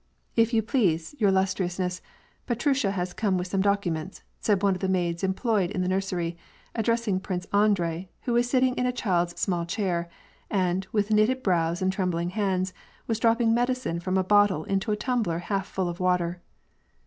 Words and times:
''If 0.35 0.51
you 0.51 0.63
please, 0.63 1.13
your 1.19 1.29
illustriousness, 1.29 2.01
Petrusha 2.47 2.89
has 2.93 3.13
come 3.13 3.37
with 3.37 3.45
some 3.45 3.61
documents," 3.61 4.23
said 4.39 4.63
one 4.63 4.73
of 4.73 4.79
the 4.81 4.89
maids 4.89 5.23
employed 5.23 5.69
in 5.69 5.83
the 5.83 5.87
nursery, 5.87 6.35
addressing 6.73 7.19
Prince 7.19 7.45
Andrei, 7.53 8.09
who 8.23 8.33
was 8.33 8.49
sitting 8.49 8.73
in 8.77 8.87
a 8.87 8.91
child's 8.91 9.39
small 9.39 9.63
chair, 9.63 10.09
and 10.49 10.87
with 10.91 11.11
knitted 11.11 11.43
brows 11.43 11.83
and 11.83 11.93
trembling 11.93 12.31
hands 12.31 12.73
was 13.05 13.19
dropping 13.19 13.53
medicine 13.53 13.99
from 13.99 14.17
a 14.17 14.23
bottle 14.23 14.63
into 14.63 14.91
a 14.91 14.95
tumbler 14.97 15.37
half 15.37 15.67
fall 15.67 15.87
of 15.87 15.99
water. 15.99 16.41